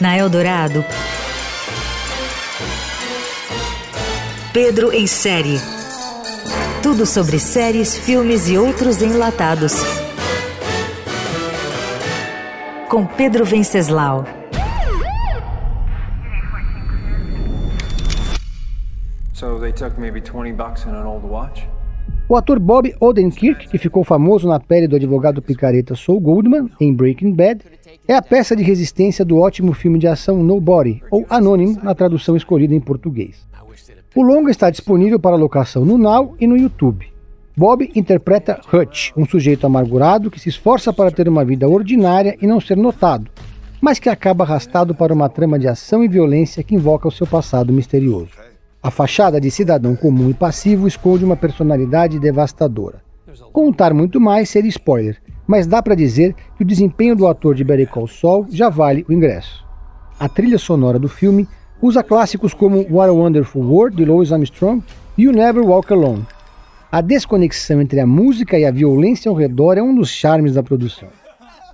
Na 0.00 0.16
Eldorado, 0.16 0.84
Pedro 4.52 4.92
em 4.92 5.06
série. 5.06 5.60
Tudo 6.82 7.04
sobre 7.04 7.38
séries, 7.38 7.96
filmes 7.96 8.48
e 8.48 8.56
outros 8.56 9.02
enlatados. 9.02 9.74
Com 12.88 13.06
Pedro 13.06 13.44
Venceslau. 13.44 14.24
So 19.34 19.58
they 19.58 19.72
took 19.72 19.98
maybe 19.98 20.20
20 20.20 20.52
bucks 20.52 20.84
and 20.86 20.96
an 20.96 21.04
old 21.04 21.24
watch? 21.24 21.66
O 22.28 22.34
ator 22.34 22.58
Bob 22.58 22.92
Odenkirk, 22.98 23.68
que 23.68 23.78
ficou 23.78 24.02
famoso 24.02 24.48
na 24.48 24.58
pele 24.58 24.88
do 24.88 24.96
advogado 24.96 25.40
picareta 25.40 25.94
Saul 25.94 26.18
Goldman 26.18 26.68
em 26.80 26.92
Breaking 26.92 27.32
Bad, 27.32 27.60
é 28.08 28.14
a 28.14 28.20
peça 28.20 28.56
de 28.56 28.64
resistência 28.64 29.24
do 29.24 29.38
ótimo 29.38 29.72
filme 29.72 29.96
de 29.96 30.08
ação 30.08 30.42
Nobody, 30.42 31.00
ou 31.08 31.24
Anônimo 31.30 31.78
na 31.84 31.94
tradução 31.94 32.34
escolhida 32.36 32.74
em 32.74 32.80
português. 32.80 33.46
O 34.12 34.22
longa 34.22 34.50
está 34.50 34.70
disponível 34.70 35.20
para 35.20 35.36
locação 35.36 35.84
no 35.84 35.96
Now 35.96 36.34
e 36.40 36.48
no 36.48 36.56
YouTube. 36.56 37.06
Bob 37.56 37.88
interpreta 37.94 38.60
Hutch, 38.72 39.12
um 39.16 39.24
sujeito 39.24 39.64
amargurado 39.64 40.28
que 40.28 40.40
se 40.40 40.48
esforça 40.48 40.92
para 40.92 41.12
ter 41.12 41.28
uma 41.28 41.44
vida 41.44 41.68
ordinária 41.68 42.36
e 42.42 42.46
não 42.46 42.60
ser 42.60 42.76
notado, 42.76 43.30
mas 43.80 44.00
que 44.00 44.08
acaba 44.08 44.42
arrastado 44.42 44.96
para 44.96 45.14
uma 45.14 45.28
trama 45.28 45.60
de 45.60 45.68
ação 45.68 46.02
e 46.02 46.08
violência 46.08 46.64
que 46.64 46.74
invoca 46.74 47.06
o 47.06 47.12
seu 47.12 47.26
passado 47.26 47.72
misterioso. 47.72 48.55
A 48.86 48.90
fachada 48.92 49.40
de 49.40 49.50
cidadão 49.50 49.96
comum 49.96 50.30
e 50.30 50.32
passivo 50.32 50.86
esconde 50.86 51.24
uma 51.24 51.34
personalidade 51.34 52.20
devastadora. 52.20 53.02
Contar 53.52 53.92
muito 53.92 54.20
mais 54.20 54.48
seria 54.48 54.68
spoiler, 54.68 55.20
mas 55.44 55.66
dá 55.66 55.82
para 55.82 55.96
dizer 55.96 56.36
que 56.56 56.62
o 56.62 56.64
desempenho 56.64 57.16
do 57.16 57.26
ator 57.26 57.56
de 57.56 57.64
Better 57.64 57.88
Call 57.88 58.06
Saul 58.06 58.46
já 58.48 58.68
vale 58.68 59.04
o 59.08 59.12
ingresso. 59.12 59.66
A 60.20 60.28
trilha 60.28 60.56
sonora 60.56 61.00
do 61.00 61.08
filme 61.08 61.48
usa 61.82 62.00
clássicos 62.00 62.54
como 62.54 62.86
What 62.88 63.10
a 63.10 63.12
Wonderful 63.12 63.64
World 63.64 63.96
de 63.96 64.04
Louis 64.04 64.30
Armstrong 64.30 64.80
e 65.18 65.24
You 65.24 65.32
Never 65.32 65.64
Walk 65.64 65.92
Alone. 65.92 66.24
A 66.92 67.00
desconexão 67.00 67.82
entre 67.82 67.98
a 67.98 68.06
música 68.06 68.56
e 68.56 68.64
a 68.64 68.70
violência 68.70 69.28
ao 69.28 69.34
redor 69.34 69.76
é 69.76 69.82
um 69.82 69.96
dos 69.96 70.10
charmes 70.10 70.54
da 70.54 70.62
produção. 70.62 71.08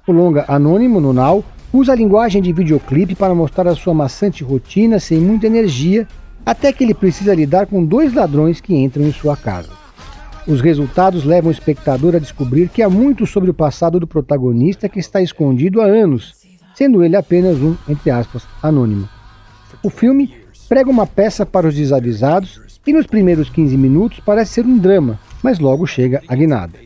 O 0.08 0.12
longa 0.12 0.46
Anônimo 0.48 0.98
no 0.98 1.12
Now 1.12 1.44
usa 1.74 1.92
a 1.92 1.94
linguagem 1.94 2.40
de 2.40 2.54
videoclipe 2.54 3.14
para 3.14 3.34
mostrar 3.34 3.68
a 3.68 3.74
sua 3.74 3.92
maçante 3.92 4.42
rotina 4.42 4.98
sem 4.98 5.18
muita 5.18 5.46
energia 5.46 6.08
até 6.44 6.72
que 6.72 6.84
ele 6.84 6.94
precisa 6.94 7.34
lidar 7.34 7.66
com 7.66 7.84
dois 7.84 8.12
ladrões 8.12 8.60
que 8.60 8.74
entram 8.74 9.04
em 9.04 9.12
sua 9.12 9.36
casa. 9.36 9.70
Os 10.46 10.60
resultados 10.60 11.24
levam 11.24 11.50
o 11.50 11.52
espectador 11.52 12.16
a 12.16 12.18
descobrir 12.18 12.68
que 12.68 12.82
há 12.82 12.90
muito 12.90 13.26
sobre 13.26 13.50
o 13.50 13.54
passado 13.54 14.00
do 14.00 14.06
protagonista 14.06 14.88
que 14.88 14.98
está 14.98 15.22
escondido 15.22 15.80
há 15.80 15.84
anos, 15.84 16.34
sendo 16.74 17.04
ele 17.04 17.14
apenas 17.14 17.58
um, 17.58 17.76
entre 17.88 18.10
aspas, 18.10 18.42
anônimo. 18.60 19.08
O 19.84 19.90
filme 19.90 20.34
prega 20.68 20.90
uma 20.90 21.06
peça 21.06 21.46
para 21.46 21.68
os 21.68 21.74
desavisados 21.74 22.60
e 22.84 22.92
nos 22.92 23.06
primeiros 23.06 23.48
15 23.48 23.76
minutos 23.76 24.20
parece 24.20 24.54
ser 24.54 24.66
um 24.66 24.78
drama, 24.78 25.18
mas 25.42 25.60
logo 25.60 25.86
chega 25.86 26.20
a 26.26 26.34
guinada. 26.34 26.78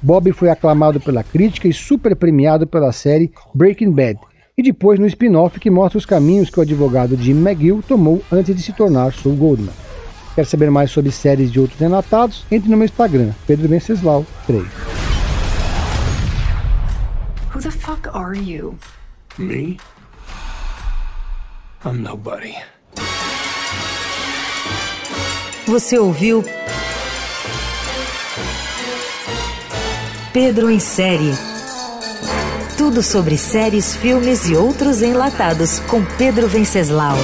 Bob 0.00 0.30
foi 0.30 0.48
aclamado 0.48 1.00
pela 1.00 1.24
crítica 1.24 1.66
e 1.66 1.72
super 1.72 2.14
premiado 2.14 2.66
pela 2.66 2.92
série 2.92 3.32
Breaking 3.52 3.90
Bad, 3.90 4.20
e 4.58 4.62
depois 4.62 4.98
no 4.98 5.06
spin-off 5.06 5.60
que 5.60 5.68
mostra 5.68 5.98
os 5.98 6.06
caminhos 6.06 6.48
que 6.48 6.58
o 6.58 6.62
advogado 6.62 7.14
Jim 7.16 7.34
McGill 7.34 7.82
tomou 7.86 8.22
antes 8.32 8.56
de 8.56 8.62
se 8.62 8.72
tornar 8.72 9.12
Saul 9.12 9.36
Goldman. 9.36 9.74
Quer 10.34 10.46
saber 10.46 10.70
mais 10.70 10.90
sobre 10.90 11.10
séries 11.10 11.52
de 11.52 11.60
outros 11.60 11.80
enlatados? 11.80 12.44
Entre 12.50 12.70
no 12.70 12.76
meu 12.76 12.86
Instagram, 12.86 13.32
Pedro 13.46 13.68
Venceslau 13.68 14.24
3. 14.46 14.64
Who 17.54 17.60
the 17.60 17.70
fuck 17.70 18.08
are 18.14 18.38
you? 18.38 18.78
Me? 19.36 19.78
I'm 21.84 22.02
nobody. 22.02 22.54
Você 25.66 25.98
ouviu 25.98 26.42
Pedro 30.32 30.70
em 30.70 30.78
série. 30.78 31.55
Sobre 33.02 33.36
séries, 33.36 33.94
filmes 33.94 34.48
e 34.48 34.56
outros 34.56 35.02
enlatados 35.02 35.80
com 35.80 36.02
Pedro 36.16 36.48
Venceslau. 36.48 37.16